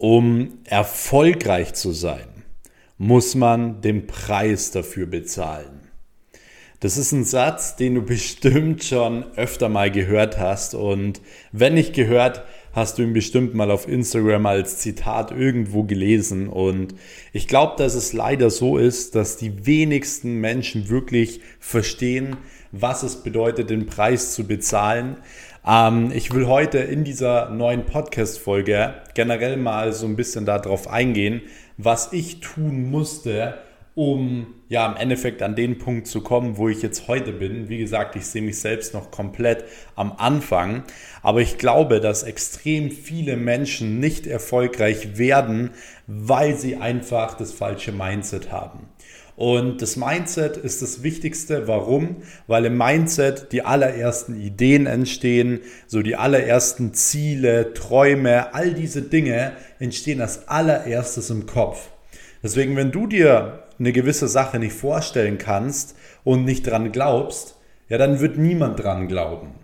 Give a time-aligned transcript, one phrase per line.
[0.00, 2.26] Um erfolgreich zu sein,
[2.96, 5.90] muss man den Preis dafür bezahlen.
[6.80, 10.74] Das ist ein Satz, den du bestimmt schon öfter mal gehört hast.
[10.74, 11.20] Und
[11.52, 16.48] wenn nicht gehört, hast du ihn bestimmt mal auf Instagram als Zitat irgendwo gelesen.
[16.48, 16.94] Und
[17.34, 22.38] ich glaube, dass es leider so ist, dass die wenigsten Menschen wirklich verstehen,
[22.72, 25.18] was es bedeutet, den Preis zu bezahlen.
[25.66, 31.42] Ähm, ich will heute in dieser neuen Podcast-Folge generell mal so ein bisschen darauf eingehen,
[31.76, 33.58] was ich tun musste,
[33.94, 37.68] um ja im Endeffekt an den Punkt zu kommen, wo ich jetzt heute bin.
[37.68, 39.64] Wie gesagt, ich sehe mich selbst noch komplett
[39.96, 40.84] am Anfang,
[41.22, 45.70] aber ich glaube, dass extrem viele Menschen nicht erfolgreich werden,
[46.06, 48.88] weil sie einfach das falsche Mindset haben.
[49.40, 51.66] Und das Mindset ist das Wichtigste.
[51.66, 52.16] Warum?
[52.46, 59.52] Weil im Mindset die allerersten Ideen entstehen, so die allerersten Ziele, Träume, all diese Dinge
[59.78, 61.88] entstehen als allererstes im Kopf.
[62.42, 67.56] Deswegen, wenn du dir eine gewisse Sache nicht vorstellen kannst und nicht dran glaubst,
[67.88, 69.54] ja, dann wird niemand dran glauben.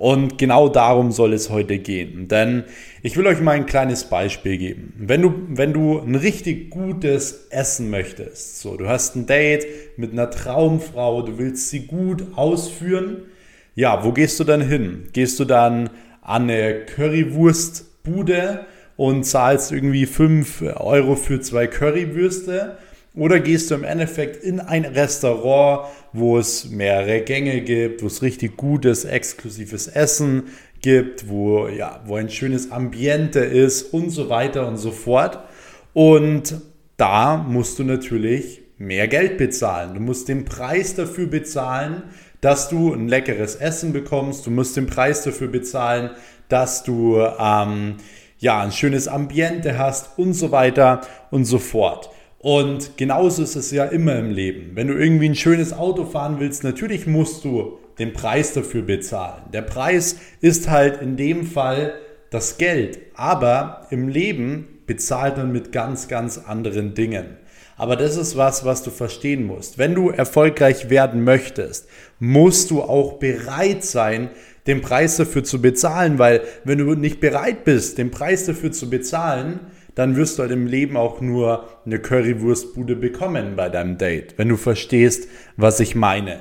[0.00, 2.26] Und genau darum soll es heute gehen.
[2.26, 2.64] Denn
[3.02, 4.94] ich will euch mal ein kleines Beispiel geben.
[4.96, 9.66] Wenn du, wenn du ein richtig gutes Essen möchtest, so, du hast ein Date
[9.98, 13.24] mit einer Traumfrau, du willst sie gut ausführen,
[13.74, 15.08] ja, wo gehst du dann hin?
[15.12, 15.90] Gehst du dann
[16.22, 18.64] an eine Currywurstbude
[18.96, 22.78] und zahlst irgendwie 5 Euro für zwei Currywürste?
[23.14, 28.22] Oder gehst du im Endeffekt in ein Restaurant, wo es mehrere Gänge gibt, wo es
[28.22, 30.44] richtig gutes, exklusives Essen
[30.80, 35.40] gibt, wo, ja, wo ein schönes Ambiente ist und so weiter und so fort.
[35.92, 36.60] Und
[36.96, 39.94] da musst du natürlich mehr Geld bezahlen.
[39.94, 42.04] Du musst den Preis dafür bezahlen,
[42.40, 44.46] dass du ein leckeres Essen bekommst.
[44.46, 46.10] Du musst den Preis dafür bezahlen,
[46.48, 47.96] dass du ähm,
[48.38, 52.10] ja, ein schönes Ambiente hast und so weiter und so fort.
[52.42, 54.70] Und genauso ist es ja immer im Leben.
[54.74, 59.42] Wenn du irgendwie ein schönes Auto fahren willst, natürlich musst du den Preis dafür bezahlen.
[59.52, 61.92] Der Preis ist halt in dem Fall
[62.30, 62.98] das Geld.
[63.14, 67.36] Aber im Leben bezahlt man mit ganz, ganz anderen Dingen.
[67.76, 69.76] Aber das ist was, was du verstehen musst.
[69.76, 71.88] Wenn du erfolgreich werden möchtest,
[72.18, 74.30] musst du auch bereit sein,
[74.66, 78.88] den Preis dafür zu bezahlen, weil wenn du nicht bereit bist, den Preis dafür zu
[78.88, 79.60] bezahlen,
[79.94, 84.48] dann wirst du halt im Leben auch nur eine Currywurstbude bekommen bei deinem Date, wenn
[84.48, 86.40] du verstehst, was ich meine.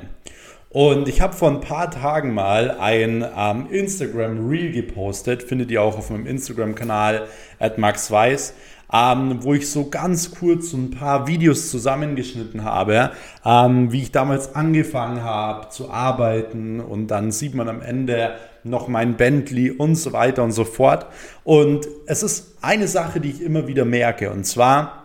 [0.72, 5.82] Und ich habe vor ein paar Tagen mal ein ähm, Instagram Reel gepostet, findet ihr
[5.82, 7.26] auch auf meinem Instagram-Kanal
[7.58, 8.54] at Max Weiß,
[8.94, 13.12] ähm, wo ich so ganz kurz ein paar Videos zusammengeschnitten habe,
[13.44, 18.88] ähm, wie ich damals angefangen habe zu arbeiten und dann sieht man am Ende noch
[18.88, 21.08] mein Bentley und so weiter und so fort.
[21.44, 25.00] Und es ist eine Sache, die ich immer wieder merke, und zwar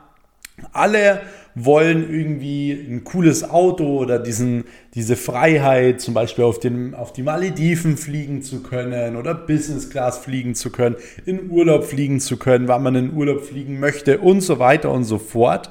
[0.73, 1.23] alle
[1.55, 7.23] wollen irgendwie ein cooles Auto oder diesen, diese Freiheit, zum Beispiel auf, den, auf die
[7.23, 12.67] Malediven fliegen zu können oder Business Class fliegen zu können, in Urlaub fliegen zu können,
[12.67, 15.71] wann man in Urlaub fliegen möchte und so weiter und so fort.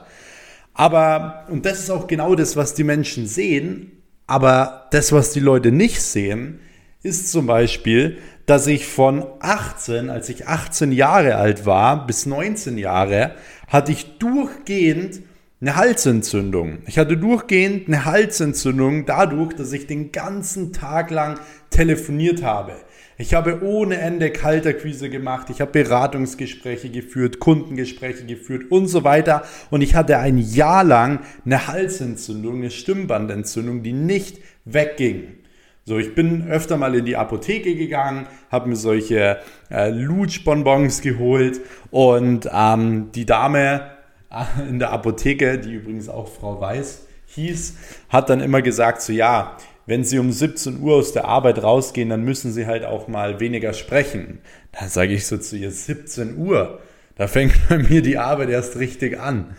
[0.74, 3.92] Aber, und das ist auch genau das, was die Menschen sehen,
[4.26, 6.60] aber das, was die Leute nicht sehen,
[7.04, 12.78] ist zum Beispiel, dass ich von 18, als ich 18 Jahre alt war, bis 19
[12.78, 13.36] Jahre,
[13.68, 15.22] hatte ich durchgehend
[15.62, 16.80] eine Halsentzündung.
[16.88, 22.74] Ich hatte durchgehend eine Halsentzündung dadurch, dass ich den ganzen Tag lang telefoniert habe.
[23.18, 29.44] Ich habe ohne Ende Kalterquise gemacht, ich habe Beratungsgespräche geführt, Kundengespräche geführt und so weiter.
[29.70, 35.43] Und ich hatte ein Jahr lang eine Halsentzündung, eine Stimmbandentzündung, die nicht wegging.
[35.86, 39.40] So, ich bin öfter mal in die Apotheke gegangen, habe mir solche
[39.70, 41.60] äh, Lutschbonbons geholt
[41.92, 43.92] und ähm, die Dame
[44.32, 47.76] äh, in der Apotheke, die übrigens auch Frau Weiß hieß,
[48.08, 52.10] hat dann immer gesagt, so ja, wenn Sie um 17 Uhr aus der Arbeit rausgehen,
[52.10, 54.40] dann müssen Sie halt auch mal weniger sprechen.
[54.72, 56.80] Dann sage ich so zu ihr, 17 Uhr.
[57.16, 59.58] Da fängt bei mir die Arbeit erst richtig an.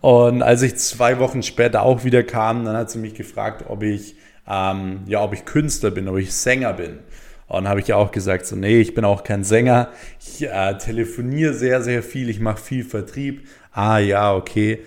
[0.00, 3.82] Und als ich zwei Wochen später auch wieder kam, dann hat sie mich gefragt, ob
[3.82, 4.14] ich
[4.48, 6.98] ähm, ja, ob ich Künstler bin, ob ich Sänger bin.
[7.46, 9.90] Und habe ich ja auch gesagt, so, nee, ich bin auch kein Sänger.
[10.20, 13.46] Ich äh, telefoniere sehr, sehr viel, ich mache viel Vertrieb.
[13.72, 14.80] Ah ja, okay.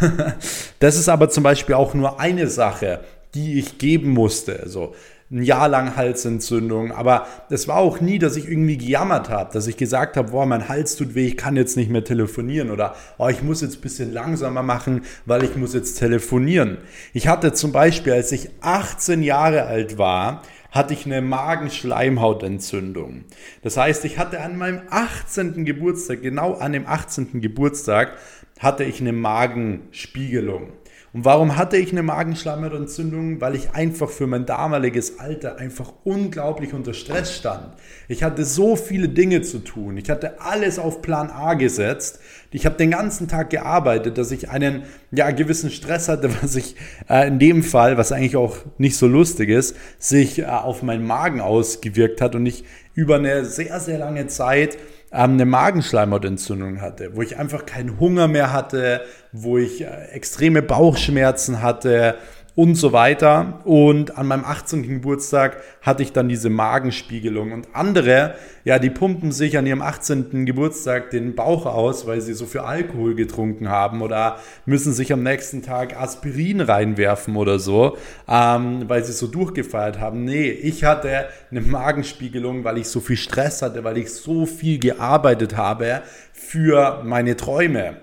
[0.78, 3.00] das ist aber zum Beispiel auch nur eine Sache,
[3.34, 4.60] die ich geben musste.
[4.60, 4.94] Also
[5.32, 9.66] ein Jahr lang Halsentzündung, aber es war auch nie, dass ich irgendwie gejammert habe, dass
[9.66, 12.94] ich gesagt habe, boah, mein Hals tut weh, ich kann jetzt nicht mehr telefonieren oder
[13.16, 16.76] oh, ich muss jetzt ein bisschen langsamer machen, weil ich muss jetzt telefonieren.
[17.14, 23.24] Ich hatte zum Beispiel, als ich 18 Jahre alt war, hatte ich eine Magenschleimhautentzündung.
[23.62, 25.64] Das heißt, ich hatte an meinem 18.
[25.64, 27.40] Geburtstag, genau an dem 18.
[27.40, 28.16] Geburtstag,
[28.58, 30.72] hatte ich eine Magenspiegelung.
[31.14, 33.42] Und warum hatte ich eine Magenschleimhautentzündung?
[33.42, 37.74] Weil ich einfach für mein damaliges Alter einfach unglaublich unter Stress stand.
[38.08, 39.98] Ich hatte so viele Dinge zu tun.
[39.98, 42.20] Ich hatte alles auf Plan A gesetzt.
[42.50, 46.76] Ich habe den ganzen Tag gearbeitet, dass ich einen ja, gewissen Stress hatte, was sich
[47.10, 51.06] äh, in dem Fall, was eigentlich auch nicht so lustig ist, sich äh, auf meinen
[51.06, 52.64] Magen ausgewirkt hat und ich
[52.94, 54.78] über eine sehr, sehr lange Zeit
[55.12, 61.62] eine Magenschleimhautentzündung hatte, wo ich einfach keinen Hunger mehr hatte, wo ich äh, extreme Bauchschmerzen
[61.62, 62.16] hatte,
[62.54, 63.60] und so weiter.
[63.64, 64.82] Und an meinem 18.
[64.82, 67.52] Geburtstag hatte ich dann diese Magenspiegelung.
[67.52, 68.34] Und andere,
[68.64, 70.44] ja, die pumpen sich an ihrem 18.
[70.44, 75.22] Geburtstag den Bauch aus, weil sie so viel Alkohol getrunken haben oder müssen sich am
[75.22, 77.96] nächsten Tag Aspirin reinwerfen oder so,
[78.28, 80.24] ähm, weil sie so durchgefeiert haben.
[80.24, 84.78] Nee, ich hatte eine Magenspiegelung, weil ich so viel Stress hatte, weil ich so viel
[84.78, 86.02] gearbeitet habe
[86.32, 87.96] für meine Träume.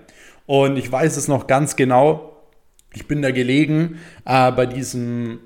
[0.46, 2.29] Und ich weiß es noch ganz genau,
[2.94, 5.40] ich bin da gelegen äh, bei, diesem,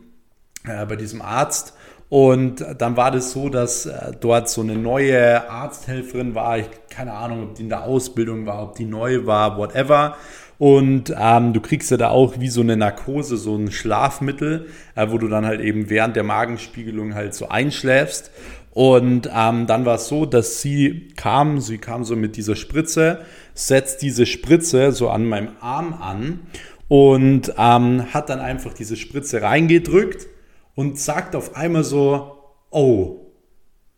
[0.67, 1.75] äh, bei diesem Arzt
[2.08, 6.58] und dann war das so, dass äh, dort so eine neue Arzthelferin war.
[6.58, 10.17] Ich keine Ahnung, ob die in der Ausbildung war, ob die neu war, whatever.
[10.58, 15.08] Und ähm, du kriegst ja da auch wie so eine Narkose, so ein Schlafmittel, äh,
[15.11, 18.31] wo du dann halt eben während der Magenspiegelung halt so einschläfst.
[18.70, 23.20] Und ähm, dann war es so, dass sie kam, sie kam so mit dieser Spritze,
[23.55, 26.40] setzt diese Spritze so an meinem Arm an
[26.88, 30.26] und ähm, hat dann einfach diese Spritze reingedrückt
[30.75, 32.38] und sagt auf einmal so,
[32.70, 33.20] oh.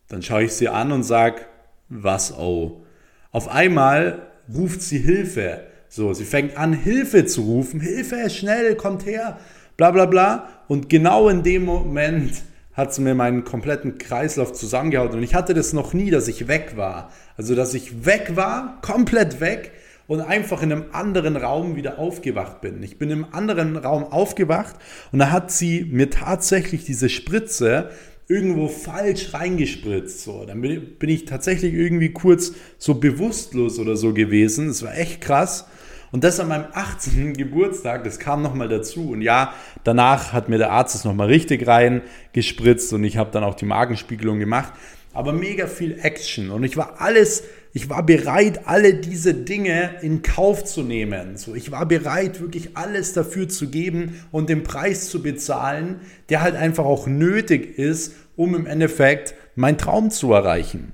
[0.09, 1.41] Dann schaue ich sie an und sage,
[1.89, 2.83] was oh.
[3.31, 5.63] Auf einmal ruft sie Hilfe.
[5.89, 7.79] So, sie fängt an, Hilfe zu rufen.
[7.79, 9.39] Hilfe, schnell, kommt her,
[9.75, 10.47] bla bla bla.
[10.67, 12.41] Und genau in dem Moment
[12.73, 15.11] hat sie mir meinen kompletten Kreislauf zusammengehauen.
[15.11, 17.11] Und ich hatte das noch nie, dass ich weg war.
[17.35, 19.71] Also, dass ich weg war, komplett weg
[20.07, 22.81] und einfach in einem anderen Raum wieder aufgewacht bin.
[22.81, 24.75] Ich bin im anderen Raum aufgewacht
[25.11, 27.91] und da hat sie mir tatsächlich diese Spritze
[28.27, 30.21] irgendwo falsch reingespritzt.
[30.21, 34.67] So, dann bin ich tatsächlich irgendwie kurz so bewusstlos oder so gewesen.
[34.67, 35.67] Das war echt krass.
[36.11, 37.33] Und das an meinem 18.
[37.37, 39.11] Geburtstag, das kam nochmal dazu.
[39.11, 43.43] Und ja, danach hat mir der Arzt es nochmal richtig reingespritzt und ich habe dann
[43.43, 44.73] auch die Magenspiegelung gemacht.
[45.17, 46.51] Aber mega viel Action.
[46.51, 47.43] Und ich war alles
[47.77, 51.37] ich war bereit, alle diese Dinge in Kauf zu nehmen.
[51.37, 56.41] So, ich war bereit, wirklich alles dafür zu geben und den Preis zu bezahlen, der
[56.41, 60.93] halt einfach auch nötig ist, um im Endeffekt meinen Traum zu erreichen.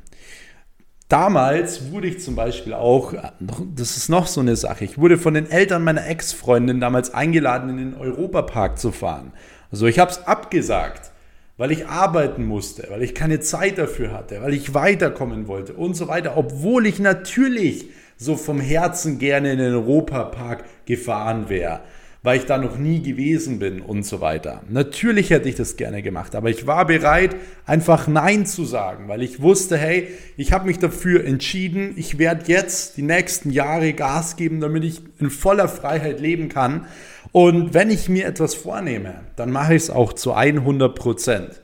[1.08, 5.36] Damals wurde ich zum Beispiel auch, das ist noch so eine Sache, ich wurde von
[5.36, 9.32] den Eltern meiner Ex-Freundin damals eingeladen, in den Europapark zu fahren.
[9.72, 11.13] Also ich habe es abgesagt
[11.58, 15.96] weil ich arbeiten musste, weil ich keine Zeit dafür hatte, weil ich weiterkommen wollte und
[15.96, 21.82] so weiter, obwohl ich natürlich so vom Herzen gerne in den Europapark gefahren wäre,
[22.24, 24.64] weil ich da noch nie gewesen bin und so weiter.
[24.70, 27.36] Natürlich hätte ich das gerne gemacht, aber ich war bereit,
[27.66, 32.46] einfach Nein zu sagen, weil ich wusste, hey, ich habe mich dafür entschieden, ich werde
[32.48, 36.88] jetzt die nächsten Jahre Gas geben, damit ich in voller Freiheit leben kann
[37.34, 41.62] und wenn ich mir etwas vornehme, dann mache ich es auch zu 100 Prozent.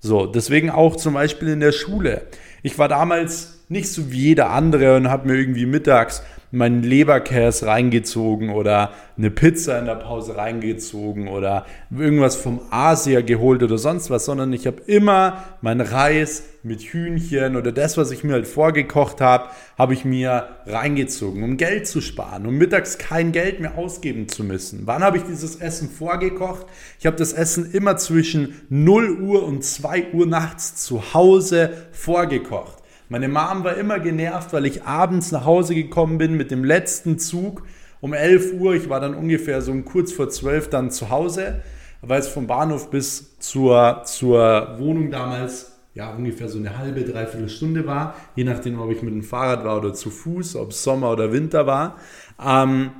[0.00, 2.22] So, deswegen auch zum Beispiel in der Schule.
[2.64, 6.22] Ich war damals nicht so wie jeder andere und habe mir irgendwie mittags
[6.52, 13.62] meinen Leberkäse reingezogen oder eine Pizza in der Pause reingezogen oder irgendwas vom Asia geholt
[13.62, 18.22] oder sonst was, sondern ich habe immer mein Reis mit Hühnchen oder das, was ich
[18.22, 19.46] mir halt vorgekocht habe,
[19.78, 24.44] habe ich mir reingezogen, um Geld zu sparen, um mittags kein Geld mehr ausgeben zu
[24.44, 24.82] müssen.
[24.84, 26.66] Wann habe ich dieses Essen vorgekocht?
[27.00, 32.81] Ich habe das Essen immer zwischen 0 Uhr und 2 Uhr nachts zu Hause vorgekocht.
[33.12, 37.18] Meine Mom war immer genervt, weil ich abends nach Hause gekommen bin mit dem letzten
[37.18, 37.62] Zug
[38.00, 38.74] um 11 Uhr.
[38.74, 41.60] Ich war dann ungefähr so kurz vor 12 dann zu Hause,
[42.00, 47.50] weil es vom Bahnhof bis zur, zur Wohnung damals ja ungefähr so eine halbe, dreiviertel
[47.50, 50.82] Stunde war, je nachdem, ob ich mit dem Fahrrad war oder zu Fuß, ob es
[50.82, 51.98] Sommer oder Winter war.
[52.42, 52.92] Ähm,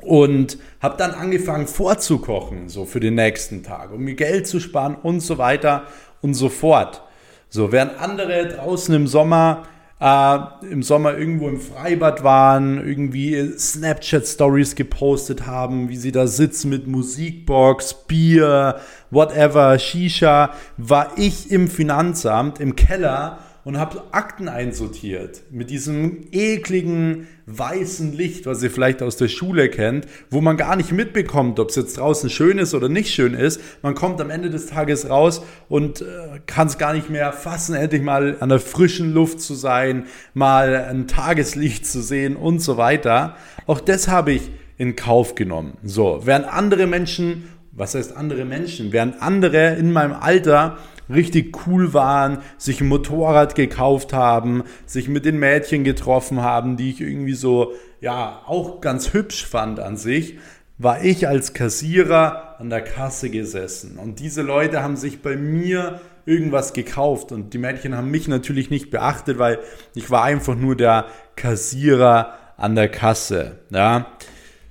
[0.00, 4.96] und habe dann angefangen vorzukochen, so für den nächsten Tag, um mir Geld zu sparen
[4.96, 5.84] und so weiter
[6.20, 7.05] und so fort.
[7.48, 9.64] So, während andere draußen im Sommer
[10.00, 10.38] äh,
[10.70, 16.86] im Sommer irgendwo im Freibad waren, irgendwie Snapchat-Stories gepostet haben, wie sie da sitzen mit
[16.86, 25.70] Musikbox, Bier, whatever, Shisha, war ich im Finanzamt, im Keller und habe Akten einsortiert mit
[25.70, 30.92] diesem ekligen weißen Licht, was ihr vielleicht aus der Schule kennt, wo man gar nicht
[30.92, 33.60] mitbekommt, ob es jetzt draußen schön ist oder nicht schön ist.
[33.82, 36.04] Man kommt am Ende des Tages raus und äh,
[36.46, 40.86] kann es gar nicht mehr fassen, endlich mal an der frischen Luft zu sein, mal
[40.88, 43.34] ein Tageslicht zu sehen und so weiter.
[43.66, 45.76] Auch das habe ich in Kauf genommen.
[45.82, 50.78] So, während andere Menschen, was heißt andere Menschen, während andere in meinem Alter
[51.08, 56.90] richtig cool waren, sich ein Motorrad gekauft haben, sich mit den Mädchen getroffen haben, die
[56.90, 60.38] ich irgendwie so, ja, auch ganz hübsch fand an sich,
[60.78, 63.98] war ich als Kassierer an der Kasse gesessen.
[63.98, 68.68] Und diese Leute haben sich bei mir irgendwas gekauft und die Mädchen haben mich natürlich
[68.68, 69.60] nicht beachtet, weil
[69.94, 71.06] ich war einfach nur der
[71.36, 73.58] Kassierer an der Kasse.
[73.70, 74.15] Ja.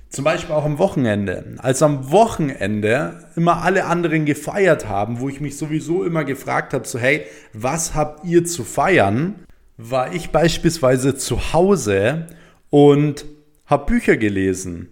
[0.08, 1.56] Zum Beispiel auch am Wochenende.
[1.58, 6.86] Als am Wochenende immer alle anderen gefeiert haben, wo ich mich sowieso immer gefragt habe,
[6.86, 9.46] so hey, was habt ihr zu feiern?
[9.76, 12.28] War ich beispielsweise zu Hause
[12.70, 13.26] und
[13.66, 14.88] habe Bücher gelesen.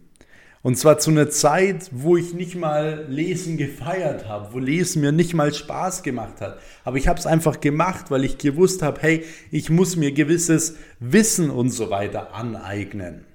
[0.62, 5.12] Und zwar zu einer Zeit, wo ich nicht mal Lesen gefeiert habe, wo Lesen mir
[5.12, 6.58] nicht mal Spaß gemacht hat.
[6.84, 10.76] Aber ich habe es einfach gemacht, weil ich gewusst habe, hey, ich muss mir gewisses
[11.00, 13.26] Wissen und so weiter aneignen.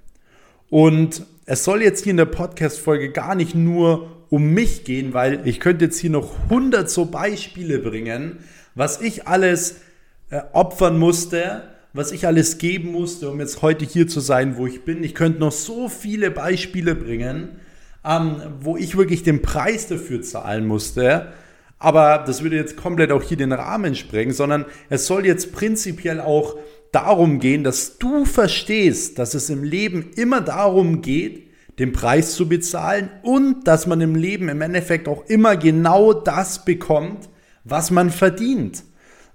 [0.71, 5.41] Und es soll jetzt hier in der Podcast-Folge gar nicht nur um mich gehen, weil
[5.48, 8.38] ich könnte jetzt hier noch 100 so Beispiele bringen,
[8.75, 9.77] was ich alles
[10.29, 14.68] äh, opfern musste, was ich alles geben musste, um jetzt heute hier zu sein, wo
[14.68, 15.03] ich bin.
[15.03, 17.60] Ich könnte noch so viele Beispiele bringen,
[18.06, 21.34] ähm, wo ich wirklich den Preis dafür zahlen musste.
[21.79, 26.22] Aber das würde jetzt komplett auch hier den Rahmen sprengen, sondern es soll jetzt prinzipiell
[26.22, 26.58] auch
[26.91, 32.50] darum gehen, dass du verstehst, dass es im Leben immer darum geht, den Preis zu
[32.50, 37.29] bezahlen und dass man im Leben im Endeffekt auch immer genau das bekommt,
[37.63, 38.84] was man verdient.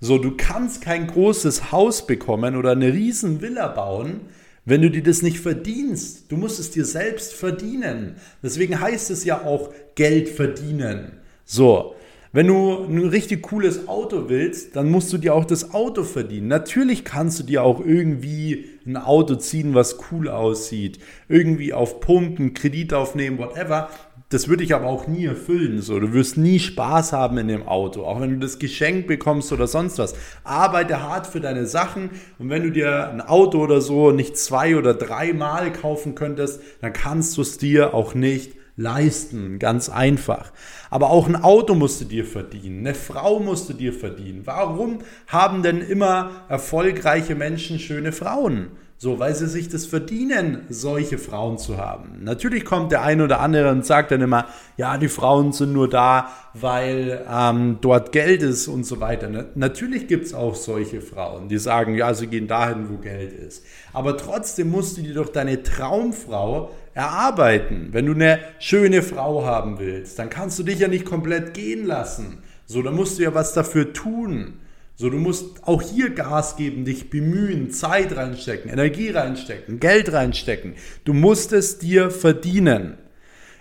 [0.01, 4.21] So, du kannst kein großes Haus bekommen oder eine riesen Villa bauen,
[4.67, 6.31] wenn du dir das nicht verdienst.
[6.31, 8.17] Du musst es dir selbst verdienen.
[8.43, 11.13] Deswegen heißt es ja auch Geld verdienen.
[11.47, 11.95] So,
[12.35, 16.49] wenn du ein richtig cooles Auto willst, dann musst du dir auch das Auto verdienen.
[16.49, 20.99] Natürlich kannst du dir auch irgendwie ein Auto ziehen, was cool aussieht.
[21.29, 23.89] Irgendwie auf Pumpen, Kredit aufnehmen, whatever.
[24.31, 25.81] Das würde ich aber auch nie erfüllen.
[25.81, 29.53] So, du wirst nie Spaß haben in dem Auto, auch wenn du das Geschenk bekommst
[29.53, 30.17] oder sonst was.
[30.43, 32.11] Arbeite hart für deine Sachen
[32.41, 36.93] und wenn du dir ein Auto oder so nicht zwei oder dreimal kaufen könntest, dann
[36.93, 40.53] kannst du es dir auch nicht leisten, ganz einfach.
[40.91, 44.43] Aber auch ein Auto musst du dir verdienen, eine Frau musst du dir verdienen.
[44.45, 48.71] Warum haben denn immer erfolgreiche Menschen schöne Frauen?
[49.05, 52.21] So, weil sie sich das verdienen, solche Frauen zu haben.
[52.23, 54.47] Natürlich kommt der eine oder andere und sagt dann immer,
[54.79, 59.29] ja, die Frauen sind nur da, weil ähm, dort Geld ist und so weiter.
[59.57, 63.63] Natürlich gibt es auch solche Frauen, die sagen, ja, sie gehen dahin, wo Geld ist.
[63.93, 67.91] Aber trotzdem musst du dir doch deine Traumfrau erarbeiten.
[67.93, 71.85] Wenn du eine schöne Frau haben willst, dann kannst du dich ja nicht komplett gehen
[71.85, 72.39] lassen.
[72.65, 74.61] So, dann musst du ja was dafür tun.
[74.97, 80.75] So, du musst auch hier Gas geben, dich bemühen, Zeit reinstecken, Energie reinstecken, Geld reinstecken.
[81.05, 82.97] Du musst es dir verdienen.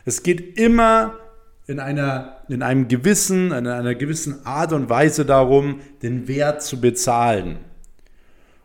[0.06, 1.18] Es geht immer
[1.66, 6.80] in einer, in einem gewissen, in einer gewissen Art und Weise darum, den Wert zu
[6.80, 7.58] bezahlen.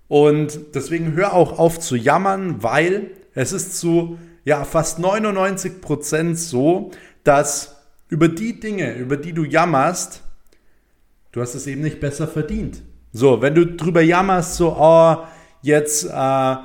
[0.07, 6.39] Und deswegen hör auch auf zu jammern, weil es ist zu ja, fast 99 Prozent
[6.39, 6.91] so,
[7.25, 7.77] dass
[8.09, 10.23] über die Dinge, über die du jammerst,
[11.33, 12.83] du hast es eben nicht besser verdient.
[13.13, 15.17] So, wenn du drüber jammerst, so, oh,
[15.63, 16.57] jetzt, äh,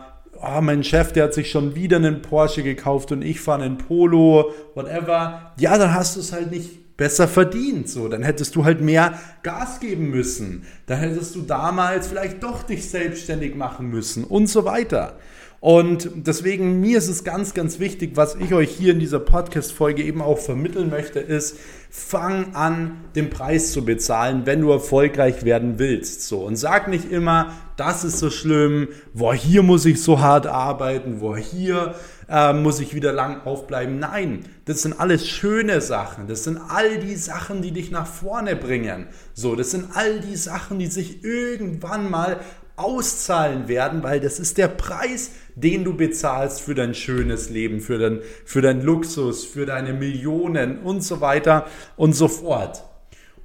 [0.42, 3.78] oh, mein Chef, der hat sich schon wieder einen Porsche gekauft und ich fahre einen
[3.78, 7.90] Polo, whatever, ja, dann hast du es halt nicht besser verdient.
[7.90, 10.66] So, dann hättest du halt mehr Gas geben müssen.
[10.86, 15.18] Dann hättest du damals vielleicht doch dich selbstständig machen müssen und so weiter.
[15.64, 20.04] Und deswegen, mir ist es ganz, ganz wichtig, was ich euch hier in dieser Podcast-Folge
[20.04, 21.56] eben auch vermitteln möchte, ist,
[21.90, 26.24] fang an, den Preis zu bezahlen, wenn du erfolgreich werden willst.
[26.24, 26.40] So.
[26.40, 31.22] Und sag nicht immer, das ist so schlimm, wo hier muss ich so hart arbeiten,
[31.22, 31.96] wo hier
[32.28, 34.00] äh, muss ich wieder lang aufbleiben.
[34.00, 36.28] Nein, das sind alles schöne Sachen.
[36.28, 39.08] Das sind all die Sachen, die dich nach vorne bringen.
[39.34, 42.42] So, das sind all die Sachen, die sich irgendwann mal
[42.76, 47.98] auszahlen werden, weil das ist der Preis, den du bezahlst für dein schönes Leben, für
[47.98, 52.84] dein, für dein Luxus, für deine Millionen und so weiter und so fort.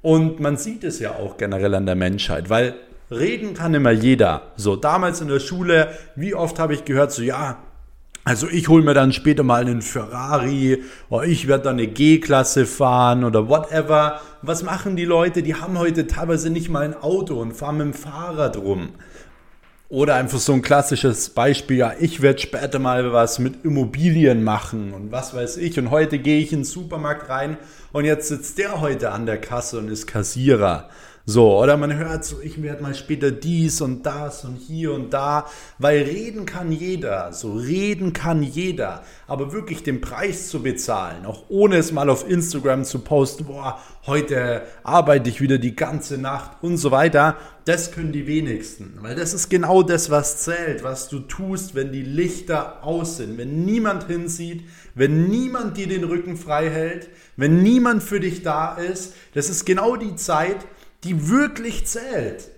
[0.01, 2.75] Und man sieht es ja auch generell an der Menschheit, weil
[3.11, 4.53] reden kann immer jeder.
[4.55, 7.57] So, damals in der Schule, wie oft habe ich gehört, so, ja,
[8.23, 12.65] Also ich hole mir dann später mal einen Ferrari oder ich werde dann eine G-Klasse
[12.65, 14.21] fahren oder whatever.
[14.41, 15.41] Was machen die Leute?
[15.41, 18.89] Die haben heute teilweise nicht mal ein Auto und fahren mit dem Fahrrad rum.
[19.89, 24.93] Oder einfach so ein klassisches Beispiel, ja, ich werde später mal was mit Immobilien machen
[24.93, 25.79] und was weiß ich.
[25.79, 27.57] Und heute gehe ich in den Supermarkt rein
[27.91, 30.89] und jetzt sitzt der heute an der Kasse und ist Kassierer.
[31.31, 35.13] So, oder man hört so, ich werde mal später dies und das und hier und
[35.13, 35.45] da,
[35.77, 41.43] weil reden kann jeder, so reden kann jeder, aber wirklich den Preis zu bezahlen, auch
[41.49, 46.63] ohne es mal auf Instagram zu posten, boah, heute arbeite ich wieder die ganze Nacht
[46.63, 51.09] und so weiter, das können die wenigsten, weil das ist genau das, was zählt, was
[51.09, 54.63] du tust, wenn die Lichter aus sind, wenn niemand hinsieht,
[54.95, 57.07] wenn niemand dir den Rücken frei hält,
[57.37, 60.65] wenn niemand für dich da ist, das ist genau die Zeit,
[61.03, 62.49] die wirklich zählt.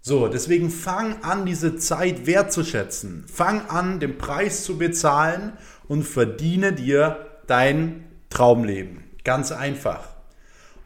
[0.00, 3.24] So, deswegen fang an, diese Zeit wertzuschätzen.
[3.26, 5.54] Fang an, den Preis zu bezahlen
[5.88, 9.04] und verdiene dir dein Traumleben.
[9.24, 10.14] Ganz einfach.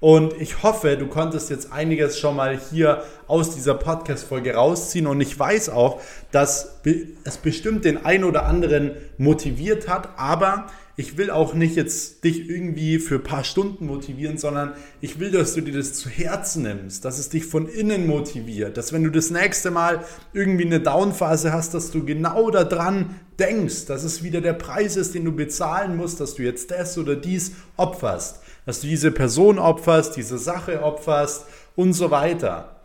[0.01, 5.09] Und ich hoffe, du konntest jetzt einiges schon mal hier aus dieser Podcast-Folge rausziehen.
[5.09, 6.01] Und ich weiß auch,
[6.31, 6.81] dass
[7.25, 10.11] es bestimmt den einen oder anderen motiviert hat.
[10.17, 10.67] Aber
[10.99, 15.31] ich will auch nicht jetzt dich irgendwie für ein paar Stunden motivieren, sondern ich will,
[15.31, 19.05] dass du dir das zu Herzen nimmst, dass es dich von innen motiviert, dass wenn
[19.05, 24.25] du das nächste Mal irgendwie eine Downphase hast, dass du genau daran denkst, dass es
[24.25, 28.41] wieder der Preis ist, den du bezahlen musst, dass du jetzt das oder dies opferst,
[28.67, 31.45] dass du diese Person opferst, diese Sache opferst
[31.77, 32.81] und so weiter.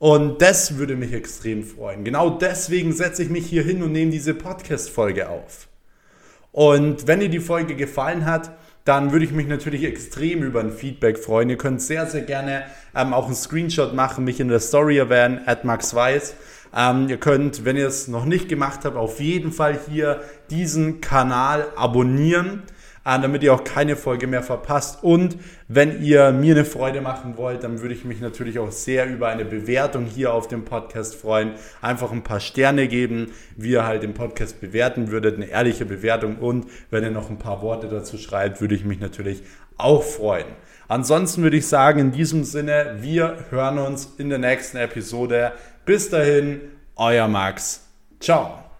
[0.00, 2.02] Und das würde mich extrem freuen.
[2.02, 5.68] Genau deswegen setze ich mich hier hin und nehme diese Podcast-Folge auf.
[6.52, 8.52] Und wenn dir die Folge gefallen hat,
[8.84, 11.48] dann würde ich mich natürlich extrem über ein Feedback freuen.
[11.48, 15.40] Ihr könnt sehr, sehr gerne ähm, auch einen Screenshot machen, mich in der Story erwähnen,
[15.46, 16.34] at Max Weiß.
[16.76, 21.00] Ähm, ihr könnt, wenn ihr es noch nicht gemacht habt, auf jeden Fall hier diesen
[21.00, 22.62] Kanal abonnieren.
[23.04, 25.02] Ah, damit ihr auch keine Folge mehr verpasst.
[25.02, 29.08] Und wenn ihr mir eine Freude machen wollt, dann würde ich mich natürlich auch sehr
[29.08, 31.54] über eine Bewertung hier auf dem Podcast freuen.
[31.80, 36.36] Einfach ein paar Sterne geben, wie ihr halt den Podcast bewerten würdet, eine ehrliche Bewertung.
[36.36, 39.42] Und wenn ihr noch ein paar Worte dazu schreibt, würde ich mich natürlich
[39.78, 40.46] auch freuen.
[40.86, 45.52] Ansonsten würde ich sagen, in diesem Sinne, wir hören uns in der nächsten Episode.
[45.84, 46.60] Bis dahin,
[46.94, 47.88] euer Max.
[48.20, 48.71] Ciao.